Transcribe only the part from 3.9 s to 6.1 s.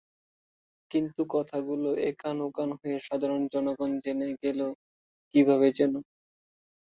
জেনে গেল কীভাবে যেন।